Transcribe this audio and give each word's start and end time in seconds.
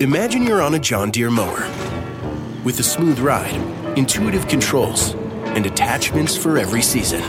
Imagine 0.00 0.44
you're 0.44 0.62
on 0.62 0.74
a 0.74 0.78
John 0.78 1.10
Deere 1.10 1.28
mower 1.28 1.68
with 2.62 2.78
a 2.78 2.84
smooth 2.84 3.18
ride, 3.18 3.56
intuitive 3.98 4.46
controls, 4.46 5.14
and 5.56 5.66
attachments 5.66 6.36
for 6.36 6.56
every 6.56 6.82
season. 6.82 7.20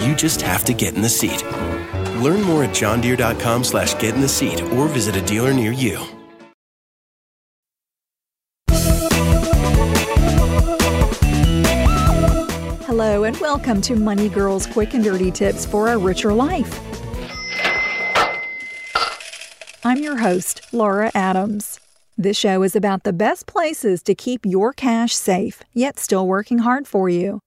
You 0.00 0.16
just 0.16 0.42
have 0.42 0.64
to 0.64 0.74
get 0.74 0.96
in 0.96 1.02
the 1.02 1.08
seat. 1.08 1.44
Learn 2.20 2.42
more 2.42 2.64
at 2.64 2.70
johndeere.com 2.70 3.62
slash 3.62 3.94
get 4.00 4.16
in 4.16 4.20
the 4.20 4.28
seat 4.28 4.60
or 4.72 4.88
visit 4.88 5.14
a 5.14 5.20
dealer 5.20 5.54
near 5.54 5.70
you. 5.70 6.04
Hello, 12.86 13.22
and 13.22 13.36
welcome 13.36 13.80
to 13.82 13.94
Money 13.94 14.28
Girls 14.28 14.66
Quick 14.66 14.94
and 14.94 15.04
Dirty 15.04 15.30
Tips 15.30 15.64
for 15.64 15.92
a 15.92 15.96
Richer 15.96 16.32
Life. 16.32 16.80
I'm 19.84 19.98
your 19.98 20.16
host, 20.16 20.62
Laura 20.72 21.12
Adams. 21.14 21.78
This 22.16 22.36
show 22.36 22.62
is 22.62 22.76
about 22.76 23.02
the 23.02 23.12
best 23.12 23.48
places 23.48 24.00
to 24.04 24.14
keep 24.14 24.46
your 24.46 24.72
cash 24.72 25.16
safe, 25.16 25.64
yet 25.72 25.98
still 25.98 26.28
working 26.28 26.58
hard 26.58 26.86
for 26.86 27.08
you. 27.08 27.40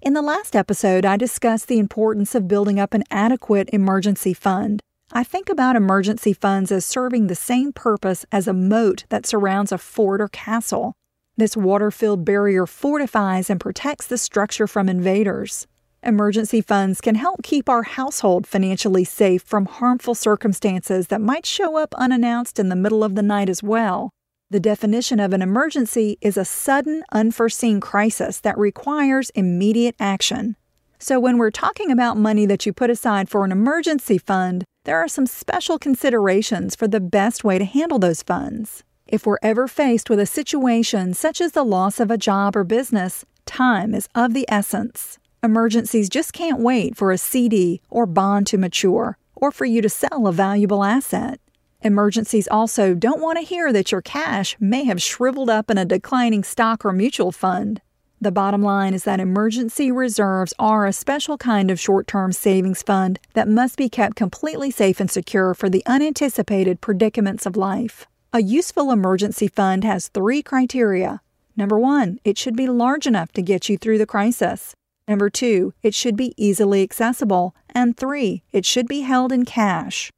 In 0.00 0.14
the 0.14 0.22
last 0.22 0.56
episode, 0.56 1.06
I 1.06 1.16
discussed 1.16 1.68
the 1.68 1.78
importance 1.78 2.34
of 2.34 2.48
building 2.48 2.80
up 2.80 2.92
an 2.92 3.04
adequate 3.08 3.70
emergency 3.72 4.34
fund. 4.34 4.80
I 5.12 5.22
think 5.22 5.48
about 5.48 5.76
emergency 5.76 6.32
funds 6.32 6.72
as 6.72 6.84
serving 6.84 7.28
the 7.28 7.36
same 7.36 7.72
purpose 7.72 8.26
as 8.32 8.48
a 8.48 8.52
moat 8.52 9.04
that 9.10 9.26
surrounds 9.26 9.70
a 9.70 9.78
fort 9.78 10.20
or 10.20 10.28
castle. 10.28 10.94
This 11.36 11.56
water 11.56 11.92
filled 11.92 12.24
barrier 12.24 12.66
fortifies 12.66 13.48
and 13.48 13.60
protects 13.60 14.08
the 14.08 14.18
structure 14.18 14.66
from 14.66 14.88
invaders. 14.88 15.68
Emergency 16.02 16.60
funds 16.60 17.00
can 17.00 17.16
help 17.16 17.42
keep 17.42 17.68
our 17.68 17.82
household 17.82 18.46
financially 18.46 19.02
safe 19.02 19.42
from 19.42 19.66
harmful 19.66 20.14
circumstances 20.14 21.08
that 21.08 21.20
might 21.20 21.44
show 21.44 21.76
up 21.76 21.92
unannounced 21.96 22.60
in 22.60 22.68
the 22.68 22.76
middle 22.76 23.02
of 23.02 23.16
the 23.16 23.22
night 23.22 23.48
as 23.48 23.64
well. 23.64 24.10
The 24.50 24.60
definition 24.60 25.18
of 25.18 25.32
an 25.32 25.42
emergency 25.42 26.16
is 26.20 26.36
a 26.36 26.44
sudden, 26.44 27.02
unforeseen 27.12 27.80
crisis 27.80 28.38
that 28.40 28.56
requires 28.56 29.30
immediate 29.30 29.96
action. 29.98 30.56
So, 31.00 31.18
when 31.18 31.36
we're 31.36 31.50
talking 31.50 31.90
about 31.90 32.16
money 32.16 32.46
that 32.46 32.64
you 32.64 32.72
put 32.72 32.90
aside 32.90 33.28
for 33.28 33.44
an 33.44 33.52
emergency 33.52 34.18
fund, 34.18 34.64
there 34.84 34.98
are 34.98 35.08
some 35.08 35.26
special 35.26 35.78
considerations 35.78 36.76
for 36.76 36.88
the 36.88 37.00
best 37.00 37.44
way 37.44 37.58
to 37.58 37.64
handle 37.64 37.98
those 37.98 38.22
funds. 38.22 38.84
If 39.06 39.26
we're 39.26 39.38
ever 39.42 39.66
faced 39.66 40.08
with 40.08 40.20
a 40.20 40.26
situation 40.26 41.12
such 41.12 41.40
as 41.40 41.52
the 41.52 41.64
loss 41.64 41.98
of 41.98 42.10
a 42.10 42.18
job 42.18 42.56
or 42.56 42.64
business, 42.64 43.24
time 43.46 43.94
is 43.94 44.08
of 44.14 44.32
the 44.32 44.46
essence. 44.48 45.18
Emergencies 45.42 46.08
just 46.08 46.32
can't 46.32 46.58
wait 46.58 46.96
for 46.96 47.12
a 47.12 47.18
CD 47.18 47.80
or 47.90 48.06
bond 48.06 48.46
to 48.48 48.58
mature 48.58 49.16
or 49.36 49.52
for 49.52 49.64
you 49.64 49.80
to 49.80 49.88
sell 49.88 50.26
a 50.26 50.32
valuable 50.32 50.82
asset. 50.82 51.40
Emergencies 51.80 52.48
also 52.50 52.92
don't 52.92 53.20
want 53.20 53.38
to 53.38 53.44
hear 53.44 53.72
that 53.72 53.92
your 53.92 54.02
cash 54.02 54.56
may 54.58 54.82
have 54.82 55.00
shriveled 55.00 55.48
up 55.48 55.70
in 55.70 55.78
a 55.78 55.84
declining 55.84 56.42
stock 56.42 56.84
or 56.84 56.92
mutual 56.92 57.30
fund. 57.30 57.80
The 58.20 58.32
bottom 58.32 58.62
line 58.62 58.94
is 58.94 59.04
that 59.04 59.20
emergency 59.20 59.92
reserves 59.92 60.52
are 60.58 60.86
a 60.86 60.92
special 60.92 61.38
kind 61.38 61.70
of 61.70 61.78
short 61.78 62.08
term 62.08 62.32
savings 62.32 62.82
fund 62.82 63.20
that 63.34 63.46
must 63.46 63.76
be 63.76 63.88
kept 63.88 64.16
completely 64.16 64.72
safe 64.72 64.98
and 64.98 65.08
secure 65.08 65.54
for 65.54 65.70
the 65.70 65.86
unanticipated 65.86 66.80
predicaments 66.80 67.46
of 67.46 67.56
life. 67.56 68.08
A 68.32 68.42
useful 68.42 68.90
emergency 68.90 69.46
fund 69.46 69.84
has 69.84 70.08
three 70.08 70.42
criteria. 70.42 71.20
Number 71.56 71.78
one, 71.78 72.18
it 72.24 72.36
should 72.36 72.56
be 72.56 72.66
large 72.66 73.06
enough 73.06 73.30
to 73.34 73.42
get 73.42 73.68
you 73.68 73.78
through 73.78 73.98
the 73.98 74.06
crisis. 74.06 74.74
Number 75.08 75.30
two, 75.30 75.72
it 75.82 75.94
should 75.94 76.16
be 76.16 76.34
easily 76.36 76.82
accessible. 76.82 77.56
And 77.70 77.96
three, 77.96 78.42
it 78.52 78.66
should 78.66 78.86
be 78.86 79.00
held 79.00 79.32
in 79.32 79.46
cash. 79.46 80.10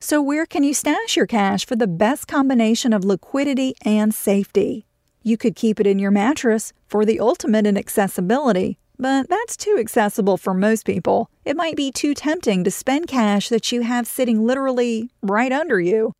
So, 0.00 0.20
where 0.20 0.44
can 0.44 0.62
you 0.62 0.74
stash 0.74 1.16
your 1.16 1.26
cash 1.26 1.64
for 1.64 1.76
the 1.76 1.86
best 1.86 2.28
combination 2.28 2.92
of 2.92 3.06
liquidity 3.06 3.74
and 3.86 4.14
safety? 4.14 4.84
You 5.22 5.38
could 5.38 5.56
keep 5.56 5.80
it 5.80 5.86
in 5.86 5.98
your 5.98 6.10
mattress 6.10 6.74
for 6.86 7.06
the 7.06 7.18
ultimate 7.18 7.66
in 7.66 7.78
accessibility, 7.78 8.76
but 8.98 9.30
that's 9.30 9.56
too 9.56 9.78
accessible 9.80 10.36
for 10.36 10.52
most 10.52 10.84
people. 10.84 11.30
It 11.46 11.56
might 11.56 11.74
be 11.74 11.90
too 11.90 12.12
tempting 12.12 12.64
to 12.64 12.70
spend 12.70 13.06
cash 13.06 13.48
that 13.48 13.72
you 13.72 13.80
have 13.80 14.06
sitting 14.06 14.44
literally 14.44 15.10
right 15.22 15.52
under 15.52 15.80
you. 15.80 16.12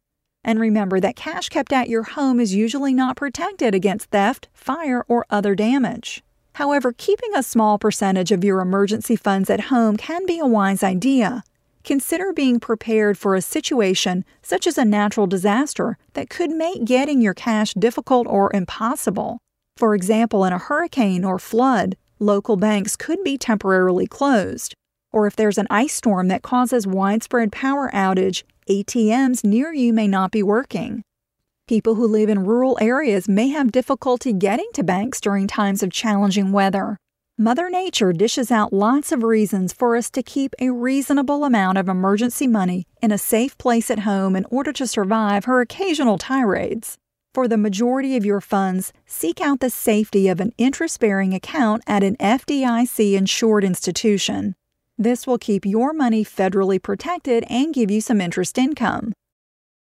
And 0.43 0.59
remember 0.59 0.99
that 1.01 1.17
cash 1.17 1.51
kept 1.51 1.73
at 1.75 1.91
your 1.91 2.05
home 2.05 2.41
is 2.41 2.55
usually 2.55 2.95
not 2.95 3.17
protected 3.17 3.75
against 3.75 4.11
theft, 4.11 4.49
fire, 4.55 5.05
or 5.09 5.27
other 5.29 5.55
damage. 5.55 6.23
However, 6.55 6.93
keeping 6.93 7.35
a 7.35 7.43
small 7.43 7.79
percentage 7.79 8.33
of 8.33 8.45
your 8.45 8.61
emergency 8.61 9.17
funds 9.17 9.51
at 9.51 9.69
home 9.73 9.97
can 9.97 10.25
be 10.25 10.39
a 10.39 10.47
wise 10.47 10.83
idea. 10.83 11.43
Consider 11.83 12.33
being 12.33 12.61
prepared 12.61 13.19
for 13.19 13.35
a 13.35 13.43
situation 13.43 14.25
such 14.41 14.67
as 14.67 14.79
a 14.79 14.85
natural 14.85 15.27
disaster 15.27 15.99
that 16.15 16.31
could 16.31 16.51
make 16.51 16.85
getting 16.85 17.21
your 17.21 17.35
cash 17.35 17.75
difficult 17.75 18.27
or 18.29 18.51
impossible. 18.55 19.39
For 19.77 19.95
example, 19.95 20.45
in 20.45 20.53
a 20.53 20.59
hurricane 20.59 21.25
or 21.25 21.39
flood, 21.39 21.97
local 22.19 22.57
banks 22.57 22.97
could 22.97 23.23
be 23.25 23.37
temporarily 23.37 24.07
closed. 24.07 24.75
Or 25.13 25.27
if 25.27 25.37
there's 25.37 25.59
an 25.59 25.67
ice 25.71 25.93
storm 25.93 26.29
that 26.29 26.43
causes 26.43 26.87
widespread 26.87 27.53
power 27.53 27.91
outage, 27.93 28.45
ATMs 28.69 29.45
near 29.45 29.73
you 29.73 29.93
may 29.93 30.09
not 30.09 30.31
be 30.31 30.43
working. 30.43 31.03
People 31.67 31.95
who 31.95 32.07
live 32.07 32.29
in 32.29 32.45
rural 32.45 32.77
areas 32.79 33.27
may 33.27 33.49
have 33.49 33.73
difficulty 33.73 34.35
getting 34.35 34.69
to 34.75 34.85
banks 34.85 35.19
during 35.19 35.47
times 35.47 35.83
of 35.83 35.91
challenging 35.91 36.53
weather. 36.53 36.99
Mother 37.39 37.71
Nature 37.71 38.13
dishes 38.13 38.51
out 38.51 38.71
lots 38.71 39.13
of 39.13 39.23
reasons 39.23 39.73
for 39.73 39.97
us 39.97 40.11
to 40.11 40.23
keep 40.23 40.55
a 40.61 40.69
reasonable 40.69 41.43
amount 41.43 41.79
of 41.79 41.89
emergency 41.89 42.47
money 42.47 42.85
in 43.01 43.11
a 43.11 43.17
safe 43.17 43.57
place 43.57 43.91
at 43.91 44.01
home 44.01 44.37
in 44.37 44.45
order 44.51 44.75
to 44.75 44.87
survive 44.87 45.47
her 45.47 45.63
occasional 45.63 46.19
tirades. 46.19 46.99
For 47.33 47.49
the 47.49 47.57
majority 47.57 48.15
of 48.15 48.27
your 48.27 48.43
funds, 48.43 48.93
seek 49.07 49.41
out 49.41 49.61
the 49.61 49.71
safety 49.71 50.29
of 50.29 50.41
an 50.41 50.53
interest 50.59 51.01
bearing 51.01 51.33
account 51.33 51.83
at 51.87 52.03
an 52.03 52.17
FDIC 52.17 53.15
insured 53.15 53.65
institution. 53.65 54.55
This 54.99 55.27
will 55.27 55.39
keep 55.39 55.65
your 55.65 55.95
money 55.95 56.27
federally 56.27 56.81
protected 56.81 57.43
and 57.49 57.73
give 57.73 57.91
you 57.91 58.03
some 58.03 58.21
interest 58.21 58.59
income. 58.59 59.15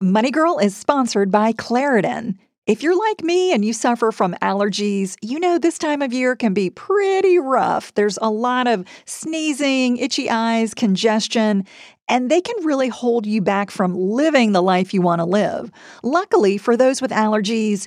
Money 0.02 0.30
Girl 0.30 0.56
is 0.56 0.74
sponsored 0.74 1.30
by 1.30 1.52
Claritin. 1.52 2.38
If 2.66 2.82
you're 2.82 2.98
like 2.98 3.22
me 3.22 3.52
and 3.52 3.62
you 3.62 3.74
suffer 3.74 4.10
from 4.10 4.34
allergies, 4.40 5.14
you 5.20 5.38
know 5.38 5.58
this 5.58 5.76
time 5.76 6.00
of 6.00 6.10
year 6.10 6.34
can 6.34 6.54
be 6.54 6.70
pretty 6.70 7.38
rough. 7.38 7.92
There's 7.92 8.18
a 8.22 8.30
lot 8.30 8.66
of 8.66 8.86
sneezing, 9.04 9.98
itchy 9.98 10.30
eyes, 10.30 10.72
congestion, 10.72 11.66
and 12.08 12.30
they 12.30 12.40
can 12.40 12.64
really 12.64 12.88
hold 12.88 13.26
you 13.26 13.42
back 13.42 13.70
from 13.70 13.94
living 13.94 14.52
the 14.52 14.62
life 14.62 14.94
you 14.94 15.02
want 15.02 15.18
to 15.18 15.26
live. 15.26 15.70
Luckily, 16.02 16.56
for 16.56 16.78
those 16.78 17.02
with 17.02 17.10
allergies, 17.10 17.86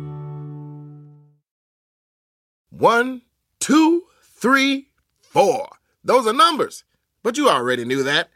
One, 2.71 3.21
two, 3.59 4.03
three, 4.23 4.87
four. 5.21 5.67
Those 6.03 6.25
are 6.25 6.33
numbers. 6.33 6.83
But 7.21 7.37
you 7.37 7.49
already 7.49 7.85
knew 7.85 8.01
that. 8.03 8.29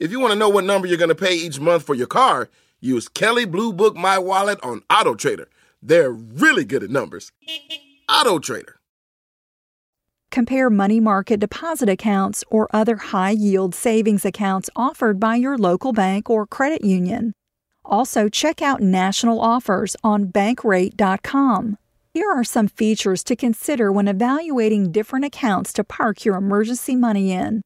If 0.00 0.10
you 0.10 0.18
want 0.18 0.32
to 0.32 0.38
know 0.38 0.48
what 0.48 0.64
number 0.64 0.88
you're 0.88 0.98
going 0.98 1.08
to 1.10 1.14
pay 1.14 1.34
each 1.34 1.60
month 1.60 1.84
for 1.84 1.94
your 1.94 2.08
car, 2.08 2.48
use 2.80 3.08
Kelley 3.08 3.44
Blue 3.44 3.72
Book 3.72 3.94
My 3.94 4.18
Wallet 4.18 4.58
on 4.62 4.82
Auto 4.90 5.14
Trader. 5.14 5.48
They're 5.80 6.10
really 6.10 6.64
good 6.64 6.82
at 6.82 6.90
numbers. 6.90 7.30
Auto 8.10 8.38
Trader. 8.38 8.80
Compare 10.32 10.70
money 10.70 10.98
market 10.98 11.40
deposit 11.40 11.88
accounts 11.90 12.42
or 12.48 12.66
other 12.72 12.96
high 12.96 13.30
yield 13.30 13.74
savings 13.74 14.24
accounts 14.24 14.70
offered 14.74 15.20
by 15.20 15.36
your 15.36 15.58
local 15.58 15.92
bank 15.92 16.30
or 16.30 16.46
credit 16.46 16.82
union. 16.82 17.34
Also, 17.84 18.28
check 18.28 18.62
out 18.62 18.80
national 18.80 19.40
offers 19.40 19.94
on 20.02 20.26
bankrate.com. 20.26 21.76
Here 22.14 22.30
are 22.30 22.44
some 22.44 22.68
features 22.68 23.24
to 23.24 23.34
consider 23.34 23.90
when 23.90 24.06
evaluating 24.06 24.92
different 24.92 25.24
accounts 25.24 25.72
to 25.72 25.82
park 25.82 26.26
your 26.26 26.36
emergency 26.36 26.94
money 26.94 27.32
in. 27.32 27.62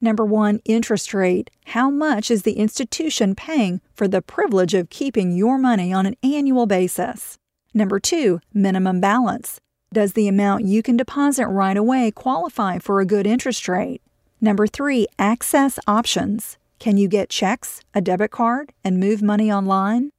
Number 0.00 0.24
one, 0.24 0.60
interest 0.64 1.12
rate. 1.12 1.50
How 1.66 1.90
much 1.90 2.30
is 2.30 2.42
the 2.42 2.52
institution 2.52 3.34
paying 3.34 3.80
for 3.92 4.06
the 4.06 4.22
privilege 4.22 4.72
of 4.72 4.88
keeping 4.88 5.36
your 5.36 5.58
money 5.58 5.92
on 5.92 6.06
an 6.06 6.14
annual 6.22 6.66
basis? 6.66 7.38
Number 7.74 7.98
two, 7.98 8.38
minimum 8.54 9.00
balance. 9.00 9.58
Does 9.92 10.12
the 10.12 10.28
amount 10.28 10.64
you 10.64 10.80
can 10.80 10.96
deposit 10.96 11.48
right 11.48 11.76
away 11.76 12.12
qualify 12.12 12.78
for 12.78 13.00
a 13.00 13.06
good 13.06 13.26
interest 13.26 13.68
rate? 13.68 14.00
Number 14.40 14.68
three, 14.68 15.08
access 15.18 15.80
options. 15.88 16.56
Can 16.78 16.98
you 16.98 17.08
get 17.08 17.30
checks, 17.30 17.80
a 17.94 18.00
debit 18.00 18.30
card, 18.30 18.72
and 18.84 19.00
move 19.00 19.22
money 19.22 19.50
online? 19.50 20.12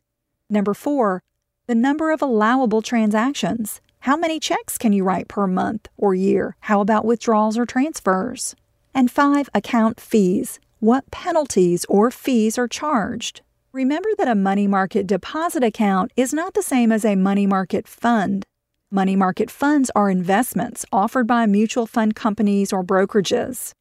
Number 0.49 0.73
four, 0.73 1.23
the 1.69 1.75
number 1.75 2.09
of 2.09 2.19
allowable 2.19 2.81
transactions. 2.81 3.79
How 3.99 4.17
many 4.17 4.39
checks 4.39 4.75
can 4.75 4.91
you 4.91 5.03
write 5.03 5.27
per 5.27 5.45
month 5.45 5.87
or 5.97 6.15
year? 6.15 6.55
How 6.61 6.81
about 6.81 7.05
withdrawals 7.05 7.59
or 7.59 7.67
transfers? 7.67 8.55
And 8.91 9.11
five, 9.11 9.51
account 9.53 9.99
fees. 9.99 10.59
What 10.79 11.11
penalties 11.11 11.85
or 11.87 12.09
fees 12.09 12.57
are 12.57 12.67
charged? 12.67 13.41
Remember 13.71 14.09
that 14.17 14.27
a 14.27 14.33
money 14.33 14.65
market 14.65 15.05
deposit 15.05 15.63
account 15.63 16.11
is 16.15 16.33
not 16.33 16.55
the 16.55 16.63
same 16.63 16.91
as 16.91 17.05
a 17.05 17.15
money 17.15 17.45
market 17.45 17.87
fund. 17.87 18.47
Money 18.89 19.15
market 19.15 19.51
funds 19.51 19.91
are 19.95 20.09
investments 20.09 20.87
offered 20.91 21.27
by 21.27 21.45
mutual 21.45 21.85
fund 21.85 22.15
companies 22.15 22.73
or 22.73 22.83
brokerages. 22.83 23.73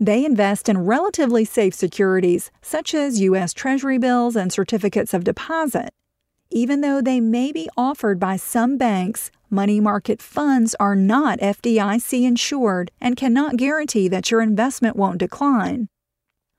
They 0.00 0.24
invest 0.24 0.68
in 0.68 0.84
relatively 0.84 1.44
safe 1.44 1.74
securities 1.74 2.50
such 2.60 2.92
as 2.92 3.20
U.S. 3.20 3.54
Treasury 3.54 3.98
bills 3.98 4.34
and 4.34 4.52
certificates 4.52 5.14
of 5.14 5.22
deposit. 5.22 5.90
Even 6.56 6.80
though 6.80 7.02
they 7.02 7.20
may 7.20 7.52
be 7.52 7.68
offered 7.76 8.18
by 8.18 8.36
some 8.36 8.78
banks, 8.78 9.30
money 9.50 9.78
market 9.78 10.22
funds 10.22 10.74
are 10.80 10.96
not 10.96 11.38
FDIC 11.40 12.26
insured 12.26 12.90
and 12.98 13.14
cannot 13.14 13.58
guarantee 13.58 14.08
that 14.08 14.30
your 14.30 14.40
investment 14.40 14.96
won't 14.96 15.18
decline. 15.18 15.86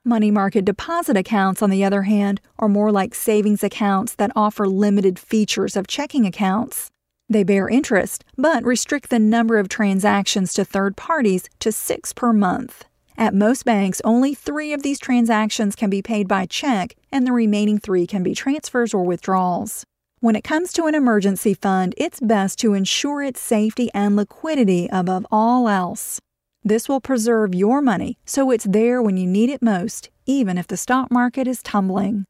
Money 0.06 0.30
market 0.30 0.66
deposit 0.66 1.18
accounts, 1.18 1.64
on 1.64 1.72
the 1.72 1.84
other 1.84 2.04
hand, 2.04 2.40
are 2.60 2.70
more 2.70 2.92
like 2.92 3.16
savings 3.16 3.64
accounts 3.64 4.14
that 4.14 4.32
offer 4.36 4.68
limited 4.68 5.18
features 5.18 5.76
of 5.76 5.88
checking 5.88 6.28
accounts. 6.28 6.92
They 7.28 7.44
bear 7.44 7.68
interest, 7.68 8.24
but 8.38 8.64
restrict 8.64 9.10
the 9.10 9.18
number 9.18 9.58
of 9.58 9.68
transactions 9.68 10.54
to 10.54 10.64
third 10.64 10.96
parties 10.96 11.50
to 11.62 11.72
six 11.72 12.14
per 12.14 12.32
month. 12.32 12.86
At 13.19 13.34
most 13.34 13.66
banks, 13.66 14.00
only 14.04 14.36
three 14.36 14.74
of 14.74 14.84
these 14.84 15.00
transactions 15.00 15.75
can 15.75 15.90
be 15.90 16.04
paid 16.04 16.28
by 16.28 16.46
check, 16.46 16.96
and 17.12 17.25
the 17.25 17.31
remaining 17.31 17.80
three 17.80 18.06
can 18.06 18.22
be 18.22 18.36
transfers 18.36 18.94
or 18.94 19.04
withdrawals. 19.04 19.84
When 20.19 20.36
it 20.36 20.44
comes 20.44 20.72
to 20.74 20.86
an 20.86 20.94
emergency 20.94 21.56
fund, 21.56 21.96
it's 21.98 22.19
best 22.19 22.60
to 22.60 22.75
ensure 22.75 23.24
its 23.24 23.42
safety 23.42 23.90
and 23.92 24.16
liquidity 24.16 24.88
above 24.92 25.25
all 25.31 25.68
else. 25.68 26.19
This 26.64 26.88
will 26.88 27.02
preserve 27.02 27.56
your 27.56 27.81
money 27.81 28.19
so 28.25 28.52
it's 28.52 28.66
there 28.66 29.02
when 29.02 29.18
you 29.18 29.25
need 29.25 29.50
it 29.50 29.64
most, 29.64 30.12
even 30.28 30.60
if 30.60 30.68
the 30.68 30.78
stock 30.78 31.10
market 31.10 31.48
is 31.48 31.64
tumbling. 31.64 32.25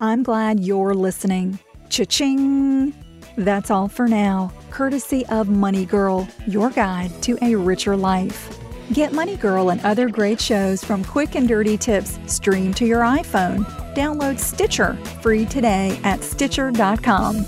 I'm 0.00 0.22
glad 0.22 0.60
you're 0.60 0.94
listening. 0.94 1.58
Cha-ching! 1.90 2.94
That's 3.36 3.70
all 3.70 3.88
for 3.88 4.08
now, 4.08 4.52
courtesy 4.70 5.26
of 5.26 5.50
Money 5.50 5.84
Girl, 5.84 6.26
your 6.46 6.70
guide 6.70 7.10
to 7.24 7.36
a 7.42 7.54
richer 7.56 7.94
life. 7.94 8.61
Get 8.92 9.12
Money 9.12 9.38
Girl 9.38 9.70
and 9.70 9.80
other 9.82 10.10
great 10.10 10.38
shows 10.38 10.84
from 10.84 11.02
Quick 11.02 11.34
and 11.34 11.48
Dirty 11.48 11.78
Tips 11.78 12.18
streamed 12.26 12.76
to 12.76 12.84
your 12.84 13.00
iPhone. 13.00 13.64
Download 13.94 14.38
Stitcher 14.38 14.94
free 15.22 15.46
today 15.46 15.98
at 16.04 16.22
Stitcher.com. 16.22 17.46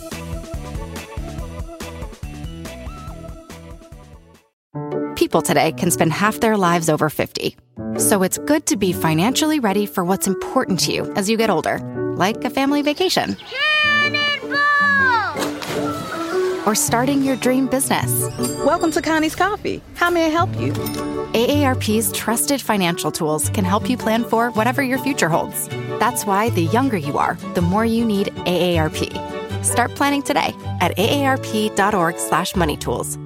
People 5.16 5.42
today 5.42 5.72
can 5.72 5.90
spend 5.90 6.12
half 6.12 6.40
their 6.40 6.56
lives 6.56 6.88
over 6.88 7.10
50. 7.10 7.56
So 7.98 8.22
it's 8.22 8.38
good 8.38 8.66
to 8.66 8.76
be 8.76 8.92
financially 8.92 9.60
ready 9.60 9.86
for 9.86 10.04
what's 10.04 10.26
important 10.26 10.80
to 10.80 10.92
you 10.92 11.12
as 11.14 11.28
you 11.28 11.36
get 11.36 11.50
older, 11.50 11.78
like 12.16 12.44
a 12.44 12.50
family 12.50 12.82
vacation. 12.82 13.36
Or 16.66 16.74
starting 16.74 17.22
your 17.22 17.36
dream 17.36 17.66
business. 17.66 18.10
Welcome 18.64 18.90
to 18.92 19.02
Connie's 19.02 19.36
Coffee. 19.36 19.82
How 19.94 20.08
may 20.08 20.26
I 20.26 20.28
help 20.28 20.48
you? 20.58 20.72
AARP's 21.34 22.12
trusted 22.12 22.62
financial 22.62 23.12
tools 23.12 23.50
can 23.50 23.64
help 23.64 23.90
you 23.90 23.96
plan 23.96 24.24
for 24.24 24.50
whatever 24.52 24.82
your 24.82 24.98
future 24.98 25.28
holds. 25.28 25.68
That's 25.98 26.24
why 26.24 26.50
the 26.50 26.62
younger 26.62 26.96
you 26.96 27.18
are, 27.18 27.34
the 27.54 27.60
more 27.60 27.84
you 27.84 28.04
need 28.04 28.28
AARP. 28.46 29.64
Start 29.64 29.94
planning 29.94 30.22
today 30.22 30.54
at 30.80 30.96
aarp.org/moneytools. 30.96 33.18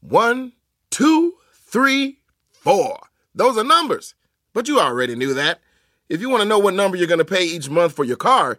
One, 0.00 0.52
two, 0.90 1.34
three, 1.52 2.18
four. 2.50 2.98
Those 3.34 3.56
are 3.56 3.64
numbers. 3.64 4.14
But 4.52 4.68
you 4.68 4.80
already 4.80 5.14
knew 5.14 5.34
that. 5.34 5.60
If 6.08 6.20
you 6.20 6.28
want 6.28 6.42
to 6.42 6.48
know 6.48 6.58
what 6.58 6.74
number 6.74 6.96
you're 6.96 7.06
going 7.06 7.18
to 7.18 7.24
pay 7.24 7.44
each 7.44 7.70
month 7.70 7.92
for 7.92 8.04
your 8.04 8.16
car, 8.16 8.58